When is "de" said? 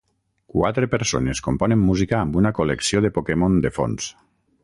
3.07-3.13, 3.67-3.75